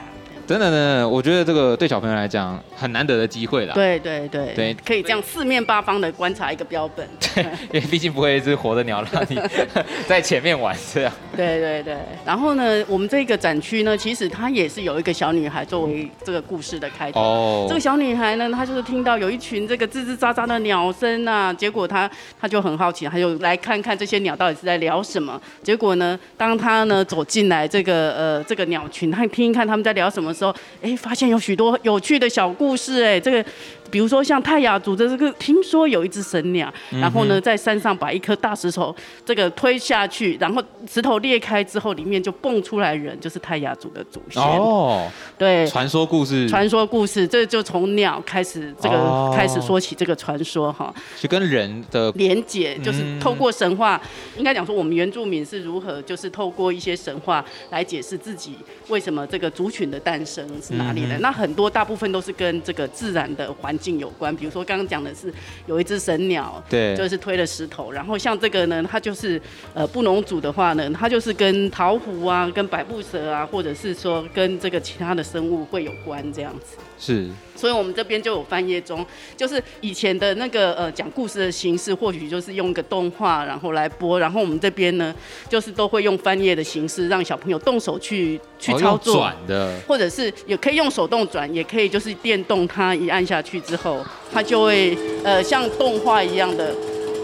[0.47, 3.75] 等等等等，我觉得这个对小朋友来讲很难得的机会啦。
[3.75, 7.09] 对对对对，可以这样四面八方的观察一个标本。
[7.35, 9.41] 对，因为毕竟不会一只活的鸟让你
[10.07, 11.13] 在前面玩这样。
[11.37, 11.97] 对对对。
[12.25, 17.21] 然后呢，我们这个展区呢，其实它也是有一个小女孩作为这个故事的开头。
[17.21, 17.67] 哦。
[17.69, 25.41] 这个小女孩呢，她就是听到有一群这个吱吱喳喳的鸟声啊，结果她她就很好奇，她就来看看这些鸟到底是在聊什么。
[25.63, 30.33] 结果呢，当她呢走进来这个呃这个鸟群，她听一看他们在聊什么。
[30.33, 33.45] 时候，哎，发现有许多有趣的小故事，哎，这个。
[33.93, 44.43] 比如说像泰雅族的这个，听说有一只神鸟，然后呢在山上把一颗大石头这个推下去，然后石头裂开之后里面就蹦出来人，就是泰雅族的祖先。
[44.43, 54.01] 哦，对，传说故事，传说故事，这就从鸟开始，这个开始说起这个传说哈，就跟人的连结，就是透过神话，
[54.39, 58.57] 应该讲说我们原住民是如何，就是透过一些神话来解释自己
[58.89, 61.19] 为什么这个族群的诞生是哪里的。
[61.19, 63.77] 那很多大部分都是跟这个自然的环。
[63.99, 65.33] 有关，比如说刚刚讲的是
[65.67, 67.91] 有一只神鸟，对，就是推了石头。
[67.91, 69.41] 然后像这个呢，它就是
[69.75, 76.77] 呃布农族的话呢，它就是跟桃狐啊、跟百步蛇啊，或者是说跟这个其他的生物会有关这样子。
[76.99, 77.29] 是。
[77.55, 84.19] 所以，我们这边就有翻页中，就是以前的那个呃讲故事的形式，或许就是用一个动画，然后来播。
[84.19, 85.15] 然后我们这边呢，
[85.49, 93.99] 就是都会用翻页的形式，让小朋友动手去去操作，转的，或者是也可以用手动转，也可以就是电动，它一按下去之后，
[94.33, 96.75] 他就会呃像动画一样的，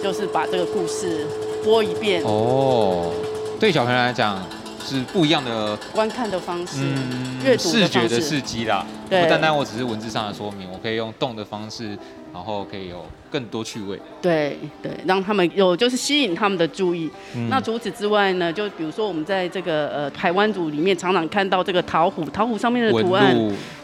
[0.03, 1.27] 就是把这个故事
[1.65, 2.23] 播一遍。
[2.25, 3.13] 哦，
[3.59, 4.43] 对小朋友来讲
[4.85, 8.87] 是不一样的观看的方式，嗯，阅读视觉的刺激啦。
[9.11, 11.97] 对，不单单我只是文字上的说明，我可以用动的方式，
[12.33, 13.99] 然后可以有更多趣味。
[14.21, 17.11] 对对，让他们有就是吸引他们的注意。
[17.35, 23.37] 嗯、那除此之外呢，就比如说我们在这个呃台湾组里面常常看到这个桃虎，桃虎上面的图案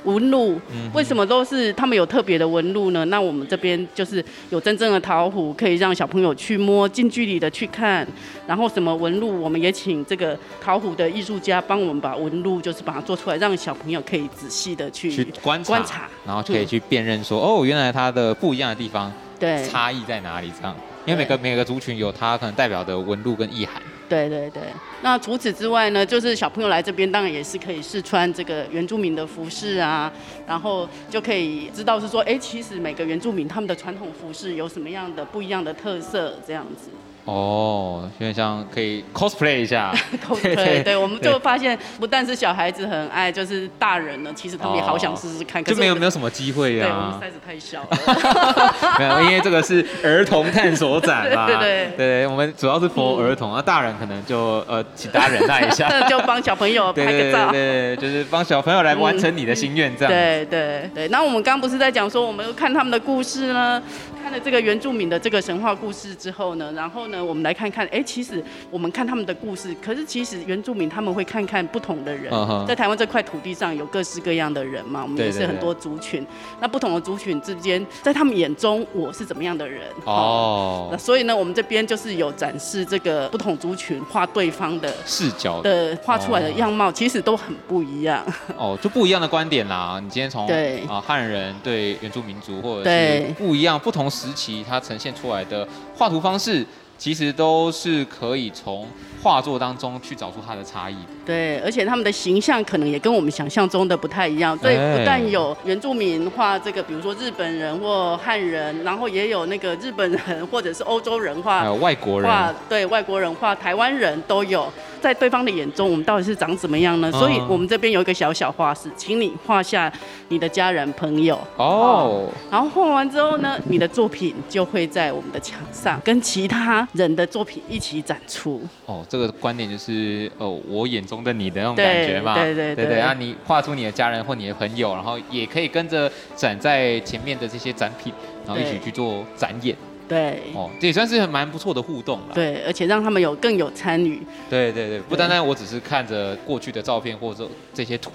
[0.05, 0.61] 纹路，
[0.93, 3.05] 为什么都是他们有特别的纹路呢？
[3.07, 8.07] 那我们这边就是有真正的桃虎，可以让小朋友去摸，近距离的去看。
[8.47, 15.11] 然后什么纹路，我们也请这个桃虎的艺术家帮我们把纹路就是把它做出来，让小朋友可以仔细的去。
[15.11, 20.53] 去观察，观察，然后就可以去辨认说，哦，原来它的不一样的地方，对，差异在哪里？
[20.57, 23.83] 这样，因为每个每个族群有它可能代表的纹路跟意涵。
[24.09, 24.63] 对对对。
[25.03, 30.13] 那除此之外呢，就是小朋友来这边，当然也是可以试穿这个原住民的服饰啊，
[30.47, 36.91] 然后就可以知道是说，哎，其实每个原住民他们的传统服饰有什么样的不一样的特色，这样子。
[37.25, 39.95] 哦，有点像可以 cosplay 一下，
[40.29, 45.63] cosplay，对，对，我们就发现不但是小孩子很爱，就是大人呢，其实他们也好想试试看。
[45.63, 46.89] 哦、就没有没有什么机会呀、啊？
[46.89, 48.97] 对，我们 size 太小了。
[48.99, 51.47] 没有，因为这个是儿童探索展嘛。
[51.49, 60.15] 对对对，对，我们主要是 for 儿童，那、嗯，大人可能就呃，请大家忍耐一下，就帮小朋友拍个照，对，对，对，就是帮小朋友来完成你的心愿，这样、嗯。
[60.15, 60.91] 对对。
[60.95, 63.83] 对，那我们刚不是在讲说，我们看他们的故事呢？
[64.23, 72.67] 看了这个原住民的这个神话故事之后呢，然后呢，我们来看看，哎，其实我们看他们的故事，可是其实原住民他们会看看不同的人，uh -huh.
[72.67, 76.25] 在台湾这块土地上有各式各样的人嘛，我们也是很多族群，
[76.61, 79.83] 那不同的族群之间，在他们眼中我是怎么样的人？
[80.05, 80.93] 哦、oh.
[80.93, 88.25] 那所以呢，我们这边就是有展示这个不同族群画对方的视角的画出来的样貌，其实都很不一样。
[88.57, 90.01] 哦、oh,，就不一样的观点啦。
[90.01, 94.05] 你今天从对啊汉人对原住民族，或者是不一样不同。
[94.15, 96.65] 时期它呈现出来的画图方式，
[97.05, 98.89] 其实都是可以从
[99.23, 101.09] 画作当中去找出它的差异的。
[101.27, 104.57] 对，而且他们的形象可能也跟我们想象中的不太一样。
[104.57, 114.73] 对，不但有原住民画这个，比如说日本人或汉人，然后也有那个日本人或者是欧洲人画，还有外国人画，对，外国人画台湾人都有。
[115.05, 117.13] 在对方的眼中，我们到底是长怎么样呢？
[117.13, 119.93] 所以，我们这边有一个小小画室，请你画下
[120.29, 122.27] 你的家人朋友哦。
[122.51, 128.63] 然后画完之后呢，你的作品就会在我们的墙上跟其他人的作品一起展出。
[128.87, 132.35] 哦，这个观点就是哦，我眼中的你的那种感觉嘛。
[132.35, 133.01] 对对对对，对，对。
[133.01, 138.11] 啊，你画出你的家人或你的朋友，然后也可以跟着展在前面的这些展品，
[138.47, 139.77] 然后一起去做展演。
[140.09, 142.35] 对，哦，这也算是蛮不错的互动了。
[142.35, 144.21] 对，而且让他们有更有参与。
[144.51, 148.13] 对对对，不单单我只是看着过去的照片或者这些图，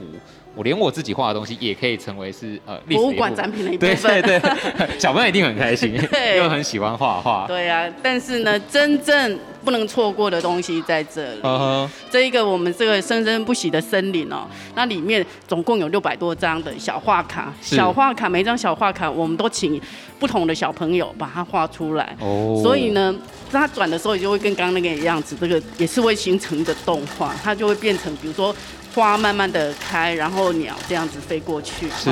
[0.55, 4.21] 我连我自己画的东西也可以成为是呃博物馆展品的一部分。
[4.21, 4.39] 对对
[4.77, 7.45] 对，小朋友一定很开心，因为很喜欢画画。
[7.47, 9.39] 对啊，但是呢，真正。
[9.69, 11.41] 不能错过的东西在这里。
[11.41, 11.89] Uh huh.
[12.09, 19.79] 这一个我们这个生生不息的森林哦，那里面总共有六百多张的小画卡，小画卡每一张小画卡我们都请
[20.17, 22.17] 不同的小朋友把它画出来。
[22.19, 22.63] 哦，oh.
[22.63, 23.13] 所以呢，
[23.51, 28.55] 它转的时候也就会跟刚刚那个样子，这个也是会形成一个动画，它就会变成比如说。
[28.93, 31.87] 花慢慢的开，然后鸟这样子飞过去。
[31.89, 32.05] 是，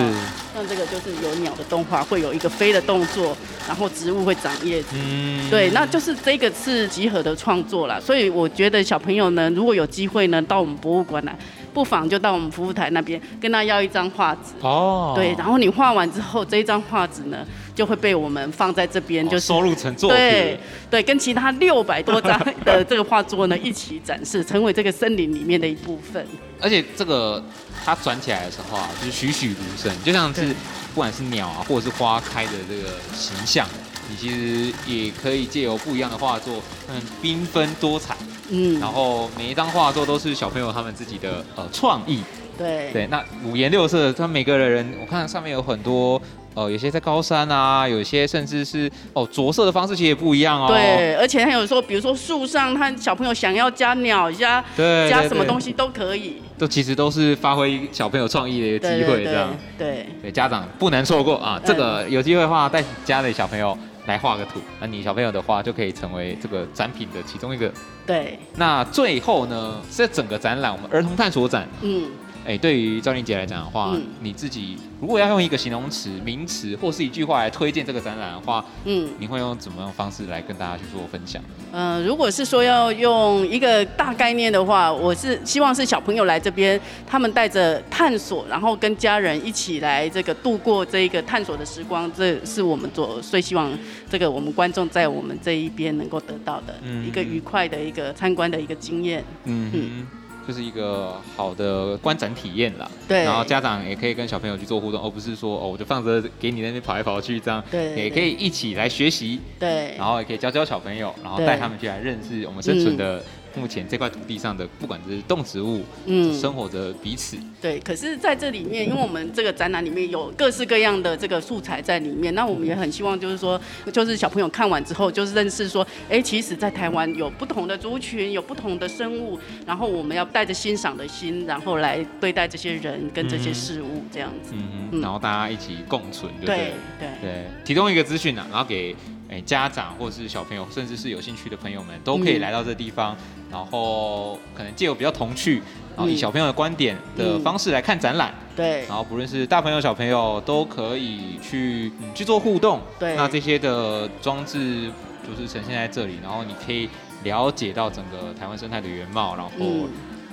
[0.53, 3.35] 像这个就是有鸟的动画，会有一个飞的动作，
[3.67, 4.89] 然后植物会长叶子。
[4.93, 7.99] 嗯，对，那就是这个是集合的创作啦。
[7.99, 11.35] 所以我觉得小朋友呢，如果有机会呢，到我们博物馆来，
[11.73, 14.53] 不妨就到我们服务台那边跟他要一张画纸。
[14.61, 15.13] 哦。
[15.15, 17.45] 对，然后你画完之后，这一张画纸呢，
[17.77, 20.17] 就会被我们放在这边，就是、哦、收录成作品。
[20.17, 20.59] 对
[20.89, 22.35] 对，跟其他六百多张
[22.65, 26.25] 的这个画作呢一起展示，成为这个森林里面的一部分。
[26.59, 27.43] 而且这个
[27.85, 30.47] 它转起来的时候啊，就是栩栩如生，就像是
[30.95, 33.67] 不管是鸟啊，或者是花开的这个形象，
[34.09, 36.55] 你其实也可以借由不一样的画作，
[36.89, 38.17] 嗯，缤纷多彩。
[38.49, 42.23] 嗯，然后每一张画作都是小朋友他们自己的呃创意。
[42.57, 46.19] 对对，那五颜六色，他们每个人，我看上面有很多。
[46.57, 50.65] 哦，有些在高山啊，有些甚至是哦着色的方式其实也不一样哦。
[50.67, 56.41] 对，而且他有时候，比如说树上，他小朋友想要加鸟加对加什么东西都可以。
[56.57, 59.55] 这其实都是发挥小朋友创意的一个机会，这样。
[59.77, 61.61] 对对，家长不能错过啊！
[61.63, 67.71] 这个有机会的话，带家里小朋友来画个图，那你小朋友的话就可以成为这个展品的其中一个。
[68.07, 68.39] 对。
[68.55, 72.09] 那最后呢，这整个展览，我们儿童探索展，嗯。
[72.47, 81.43] 哎，对于赵丽姐来讲的话，嗯、你自己如果要用一个形容词、名词或是一句话来推荐这个展览的话，嗯，你会用怎么样方式来跟大家去做分享？
[81.73, 93.69] 嗯、呃，如果是说要用一个大概念的话，我是希望是小朋友来这边，他们带着探索，然后跟家人一起来这个度过这一个探索的时光，这是我们做最希望
[94.09, 99.21] 这个我们观众在我们这一边能够得到的一个愉快的一个参观的一个经验。
[99.43, 99.69] 嗯。
[99.73, 100.07] 嗯
[100.47, 113.21] 就是一个好的观展体验啦，对，然后家长也可以跟小朋友去做互动，而不是说哦，我就放着给你那边跑来跑去这样，对，也可以一起来学习，对，然后也可以教教小朋友，然后带他们去来认识我们生存的。
[113.57, 117.35] 目前这块土地上的，不管是动植物，嗯，生活着彼此。
[117.59, 123.59] 对，可是在这里面，因为我们这个展览里面有各式各样的这个素材在里面，那我们也很希望，就是说，
[123.91, 134.51] 就是小朋友看完之后，就是认识说，哎，其实，在台湾有不同的族群，有不同的生物，然后我们要带着欣赏的心，然后来对待这些人跟这些事物，这样子。
[134.53, 135.01] 嗯嗯。
[135.01, 137.45] 然后大家一起共存，对对对对。
[137.65, 138.95] 提供一个资讯呢，然后给。
[139.29, 145.61] 哎，家长或是小朋友，甚至是有兴趣的朋友们，都可以来到这地方，嗯、然后可能借由比较童趣，
[145.95, 148.33] 然后以小朋友的观点的方式来看展览。
[148.55, 152.81] 对、嗯，然后不论是大朋友小朋友都可以去、嗯、去做互动。
[152.97, 154.89] 对，那这些的装置
[155.27, 156.89] 就是呈现在这里，然后你可以
[157.23, 159.49] 了解到整个台湾生态的原貌，然后。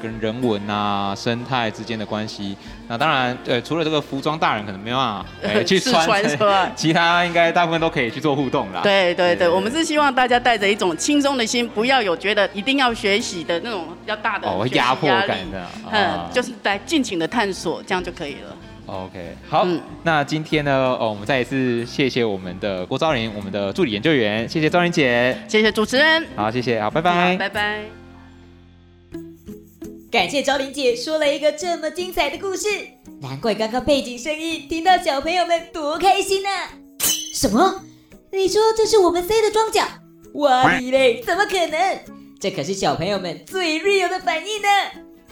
[0.04, 2.54] 嗯跟人文啊、生态之间的关系，
[2.88, 8.82] 那当然，呃，除了这个服装大人可能没办法、欸、 去穿，穿 其他应该大部分都可以去做互动啦。
[8.82, 18.54] 对对对，我们是希望大家带着一种轻松的心，不要有觉得一定要学习的那种比较大的哦压迫感的，嗯，就是来尽情的探索，这样就可以了。
[18.86, 28.03] OK，好，嗯、那今天呢，哦，我们再一次谢谢我们的郭昭林，我们的助理研究员，谢谢昭翎姐，谢谢主持人，好，谢谢，好，拜拜，拜拜。
[30.14, 32.68] 感谢昭翎姐说了一个这么精彩的故事，
[33.20, 36.48] 难怪刚刚背景声音听到小朋友们多开心呢、
[37.35, 37.83] 什么？
[38.31, 39.85] 你说这是我们 C 的装脚？
[40.35, 41.98] 哇你嘞，怎么可能？
[42.38, 44.68] 这可是小朋友们最 real 的反应呢！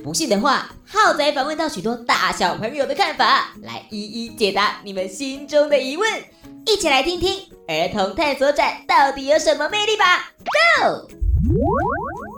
[0.02, 6.12] 不信的话，浩仔访问到许多大小朋友的看法，来一一解答你们心中的疑问，
[6.66, 10.32] 一起来听听儿童探索展到底有什么魅力吧
[10.80, 11.08] ！Go！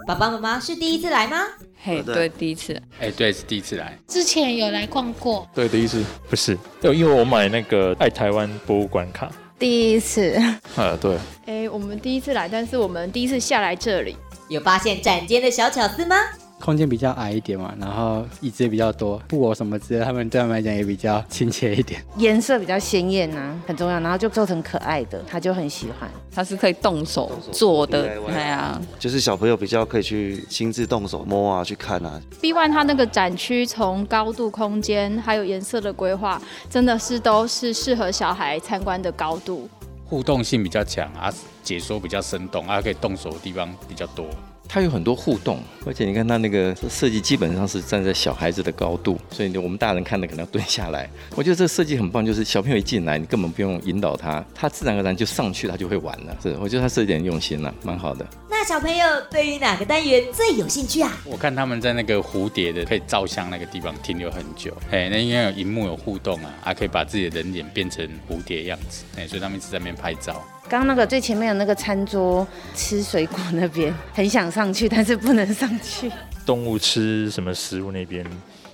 [0.07, 1.47] 爸爸妈妈是第一次来吗？
[1.85, 2.81] 嘿，对，第一次。
[2.99, 3.99] 哎，对，是第一次来。
[4.09, 5.47] 之前有来逛过。
[5.55, 6.03] 对，第一次。
[6.31, 9.31] 不是，对因为我买那个爱台湾博物馆卡。
[9.59, 10.35] 第一次。
[10.77, 11.19] 呃， 对。
[11.45, 14.17] 哎，我们第一次来，但是我们第一次下来这里。
[14.49, 16.17] 有发现展间的小巧思吗？
[16.65, 22.03] 空间比较矮一点嘛，然后椅子也比较多，布偶什么之类，他们对他们来讲也比较亲切一点。
[22.17, 26.11] 颜色比较鲜艳呐，很重要，然后就做成可爱的，他就很喜欢。
[26.35, 32.19] 他是可以动手做的，对啊，就是小朋友比较可以去亲自动手摸啊，去看啊。
[32.41, 39.69] B One 它那个展区从高度、空间还有颜色的规划，真的是都是适合小孩参观的高度。
[40.07, 41.31] 互动性比较强啊，
[41.63, 44.27] 解说比较生动啊，可以动手的地方比较多。
[44.69, 51.09] 它有很多互动，而且你看它那个设计基本上是站在小孩子的高度，所以我们大人看的可能要蹲下来。
[51.37, 56.37] 我觉得这个设计很棒，就是小朋友一进来，你根本不用引导他，他自然而然就上去，他就会玩了。
[56.43, 58.27] 是，我觉得他设计很用心了，蛮好的。
[58.51, 61.13] 那小朋友对于哪个单元最有兴趣啊？
[61.25, 70.43] 我看他们在那个蝴蝶的可以照相那个地方停留很久，哎，那应该有荧幕有互动啊，还可以把自己的人脸变成蝴蝶样子，哎，所以他们一直在那边拍照。
[70.69, 76.11] 刚刚那个最前面的那个餐桌吃水果那边，很想上去，但是不能上去。
[76.47, 78.25] 动物吃什么食物那边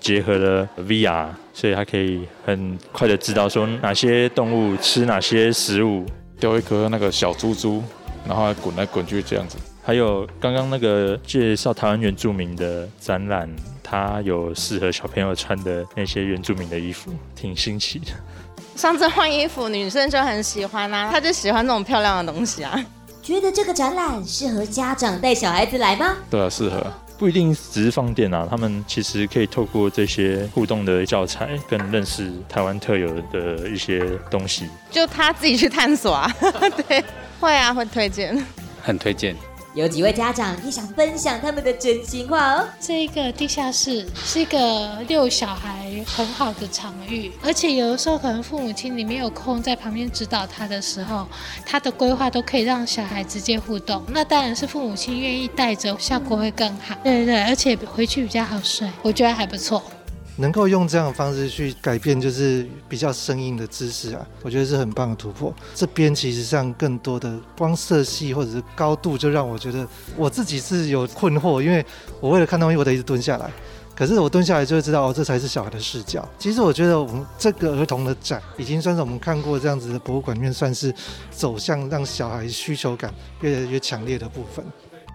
[0.00, 6.06] 结合了 VR，所以它可以很快的知道说哪些动物吃哪些食物。
[6.38, 7.82] 丢一颗那个小猪猪，
[8.26, 9.58] 然后滚来滚去这样子。
[9.82, 13.46] 还有刚刚那个介绍台湾原住民的展览，
[13.82, 18.06] 它有适合小朋友穿的那些原住民的衣服，挺新奇的。
[18.80, 22.82] 上次换衣服，女生就很喜欢啊， 她就喜欢那种漂亮的东西啊。
[23.22, 26.16] 觉得这个展览适合家长带小孩子来吗？
[26.30, 26.86] 对啊，适合。
[27.18, 34.66] 不一定只是放电啊，他们其实可以透过这些互动的教材，更认识台湾特有的一些东西。
[34.90, 36.34] 就他自己去探索啊，
[36.88, 37.04] 对，
[37.38, 38.42] 会啊，会推荐，
[38.82, 39.36] 很推荐。
[39.74, 42.68] 有几位家长也想分享他们的真心话哦。
[42.80, 51.28] 这个地下室是一个遛小孩很好的场域，而且有的时候可能父母亲你没有空在旁边指导他的时候，
[51.64, 54.02] 他的规划都可以让小孩直接互动。
[54.08, 56.96] 那当然是父母亲愿意带着，效果会更好。
[57.04, 59.82] 对对对，而且回去比较好睡，我觉得还不错。
[60.40, 65.54] 能够用这样的方式去改变，就是比较生硬的知识啊，我觉得是很棒的突破。
[65.74, 69.86] 这边其实上更多的光色系或者是高度，就让我觉得
[70.16, 71.84] 我自己是有困惑，因为
[72.20, 73.50] 我为了看东西，我得一直蹲下来。
[73.94, 76.26] 可是我蹲下来就会知道，哦，这才是小孩的视角。
[76.38, 80.94] 其实我觉得我们这个儿童的展，已经算是我们看过这样子的博物馆里面，算是
[81.30, 83.12] 走向让小孩需求感
[83.42, 84.64] 越来越强烈的部分。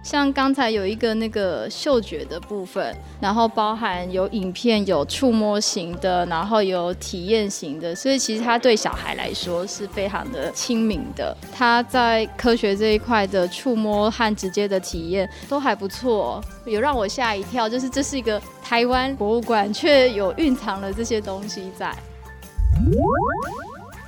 [0.05, 11.35] 像刚才有一个那个嗅觉的部分，然后包含有影片、有触摸型的，然后有体验型的，所以其实它对小孩来说是非常的亲民的。
[11.51, 21.91] 它在科学这一块的触摸和直接的体验都还不错，有让我吓一跳，就是这是一个台湾博物馆，却有蕴藏了这些东西在。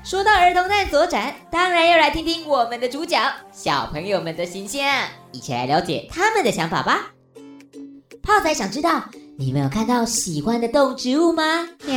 [0.10, 3.20] 说到儿童探索展，当然要来听听我们的主角
[3.52, 4.82] 小朋友们的形象，
[5.34, 7.12] 一起来了解他们的想法吧。
[8.24, 9.04] 泡仔想知道，
[9.38, 11.68] 你们有看到喜欢的动植物吗？
[11.86, 11.92] 有，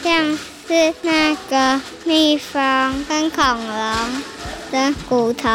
[0.00, 0.38] 像
[0.68, 4.22] 是那个蜜蜂跟恐龙
[4.70, 5.48] 的骨头。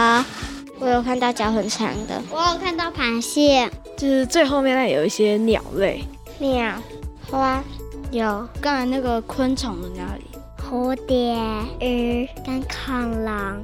[0.79, 6.03] 我有看到脚很长的，我有看到螃蟹，就是最后面那有一些鸟类，
[6.39, 6.73] 鸟、
[7.31, 7.63] 花，
[8.11, 10.25] 有刚才那个昆虫的那里。
[10.67, 11.37] 蝴蝶、
[11.79, 13.61] 鱼跟恐龙，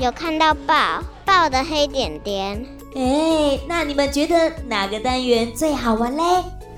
[0.00, 2.66] 有看到豹，豹的黑点点。
[2.96, 6.22] 哎，那你们觉得哪个单元最好玩嘞？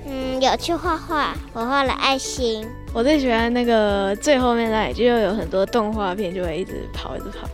[0.07, 2.69] 嗯，有去画画，我画了爱心。
[2.93, 7.49] 我最喜欢那个最后面那里，就有很多动画片，就会一直跑，一直跑。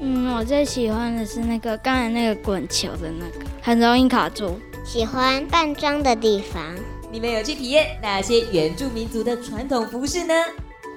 [0.00, 4.60] 嗯，我最喜欢的是那个刚才那个滚球的那个，很容易卡住。
[4.84, 6.62] 喜欢扮装的地方。
[7.10, 10.34] 你们有去体验哪些原住民族的传统服饰呢？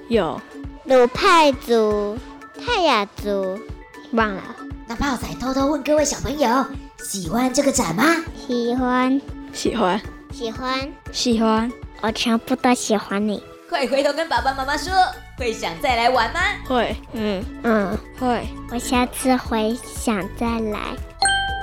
[0.06, 0.40] 有。
[0.84, 2.18] 鲁派族、
[2.64, 3.60] 泰雅族，
[4.12, 4.42] 忘了。
[4.88, 6.64] 那泡仔偷偷问各位小朋友，
[7.04, 8.16] 喜欢这个展吗？
[8.46, 9.20] 喜欢，
[9.52, 10.00] 喜欢，
[10.32, 11.70] 喜欢，喜欢。
[12.00, 13.42] 我全部都喜欢你。
[13.68, 14.92] 快回头跟爸爸妈妈说，
[15.36, 16.40] 会想再来玩吗？
[16.66, 18.48] 会，嗯嗯，会。
[18.72, 20.78] 我下次会想再来。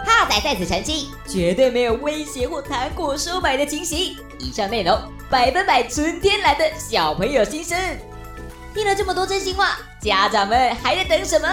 [0.05, 4.15] 泡仔在此澄清，绝对没有威胁或糖果收买的情形。
[4.39, 4.95] 以上内容
[5.27, 7.75] 百分百纯天然的小朋友心声。
[8.73, 11.47] 听了这么多真心话，家长们还在等什么？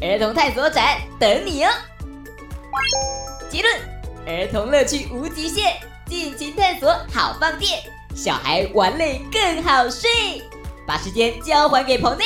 [0.00, 1.70] 儿童探索展等你哦！
[3.50, 3.74] 结论：
[4.26, 7.82] 儿童乐趣无极限，尽情探索好放电，
[8.14, 10.08] 小孩玩累更好睡。
[10.86, 12.24] 把时间交还给棚内。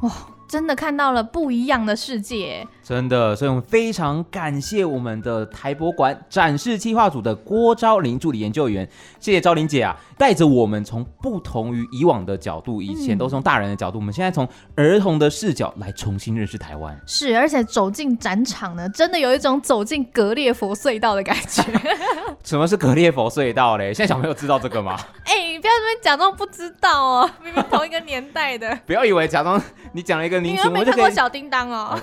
[0.00, 0.10] 哇，
[0.48, 2.66] 真的看到了不一样的世界。
[2.82, 8.88] 真的，所以我们非常感谢我们的台博馆展示计划组的郭昭玲助理研究员，
[9.20, 17.00] 谢谢昭玲姐啊，带着我们从不同于以往的角度，以前都从大人的角度，嗯、我们现在从儿童的视角来重新认识台湾。
[17.06, 21.62] 是，而且走进展场呢，真的有一种走进格列佛隧道的感觉。
[22.42, 23.94] 什么是格列佛隧道嘞？
[23.94, 24.98] 现在小朋友知道这个吗？
[25.24, 28.76] 哎、欸，你不要这边假装不知道哦，明明同一个年代的。
[28.84, 29.62] 不要以 为假装
[29.92, 31.96] 你讲了一个名词，你有没有看过小叮当哦？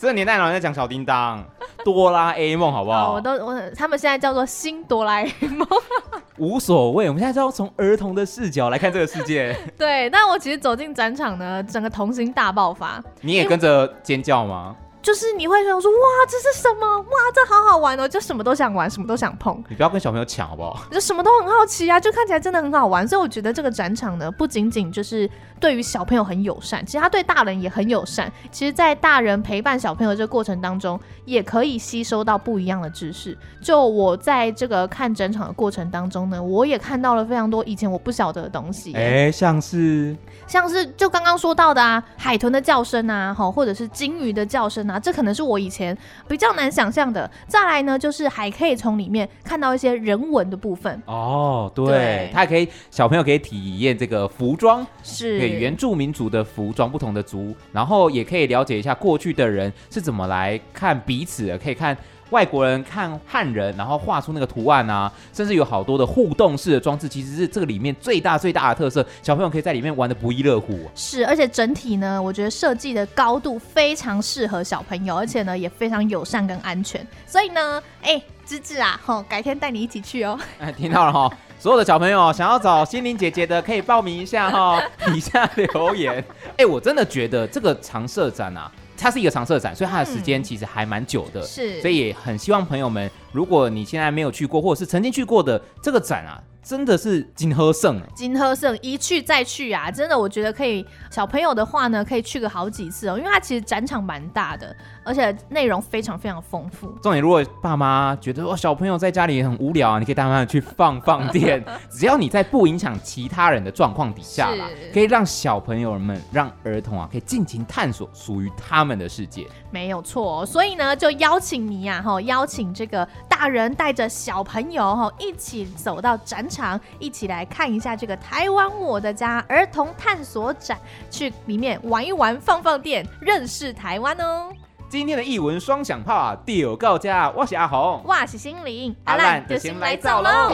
[0.00, 1.44] 这个年代老人在讲小叮当、
[1.84, 3.12] 哆啦 A 梦，好不好？
[3.12, 5.68] 我都我他们现在叫做新哆啦 A 梦。
[6.38, 9.54] 无所谓，我们现在就要从儿童的视角来看这个世界。
[9.76, 12.98] 对，但我其实走进展场呢，整个童心大爆发。
[13.20, 14.74] 你也跟着尖叫吗？
[15.02, 15.98] 就是你会想说，哇，
[16.28, 16.98] 这是什么？
[16.98, 19.62] 哇，这好好玩哦，就什么都想玩，什么都想碰。
[19.68, 20.82] 你不要跟小朋友抢好不好？
[20.90, 23.06] 就什么都很好奇啊，就看起来真的很好玩。
[23.08, 25.28] 所以我觉得这个展场呢，不仅仅就是
[25.58, 28.30] 对于小朋友很友善，其实他对大人也很友善。
[28.50, 33.36] 其实，在大人陪伴小朋友这个过程当中，也可以吸收到不一样的知识。
[33.62, 38.92] 就我在这个看展场的过程当中呢，我也看到了非常多以前我不晓得的东西。
[38.94, 47.30] 哎、欸，像是像是就刚刚说到的啊，海豚的叫声啊，吼，或者是鲸鱼的叫声啊，这可能是我以前比较难想象的。
[47.46, 51.00] 再来呢，就是还可以从里面看到一些人文的部分。
[51.06, 61.96] 哦，对，它可以小朋友可以体验这个服装，是对原住民族的服装，不同的族，然后也可以了解一下过去的人是怎么来看彼此的，可以看。
[62.30, 69.04] 外国人看汉人，然后画出那个图案啊，甚至有好多的互动式的装置，其实是这个里面最大最大的特色。
[69.22, 70.78] 小朋友可以在里面玩的不亦乐乎。
[70.94, 77.06] 是，而且整体呢，我觉得设计的高度非常适合小朋友，而且呢也非常友善跟安全。
[77.26, 80.38] 所以呢，哎，芝芝啊，吼，改天带你一起去哦。
[80.60, 86.24] 哎，听到了哈，所有的小朋友想要找心灵姐姐的，可以报名一下哈，底下留言。
[86.56, 88.70] 哎，我真的觉得这个常设展啊。
[89.00, 96.42] 它是一个常设展，所以它的时间其实还蛮久的，是，所以也很希望朋友们，如果你现在没有去过，或者是曾经去过的这个展啊。
[96.70, 99.90] 真的是金喝胜，金喝胜，一去再去啊！
[99.90, 100.86] 真的，我觉得可以。
[101.10, 106.86] 小朋友的话呢，可以去个好几次哦，因为它其实展场蛮大的，而且内容非常非常丰富。
[107.02, 111.60] 重点，如果爸妈觉得哦，小朋友在家里也很无聊啊，你可以带他们去放放电，
[111.90, 119.44] 只要你在不影响其他人的状况底下啦，可以让小朋友们、让儿童啊，可以尽情探索属于他们的世界。
[119.72, 123.06] 没有错，所以呢，就邀请你呀，哈，邀请这个
[123.40, 130.78] 大人带着小朋友哈，一起走到展场，一起来看一下这个台湾我的家儿童探索展，
[131.10, 134.50] 去里面玩一玩，放放电，认识台湾哦。
[134.90, 140.52] 今天的译文双响炮啊，地有告家，我是阿红，我是心灵，阿兰就先来走喽。